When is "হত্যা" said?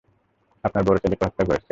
1.25-1.43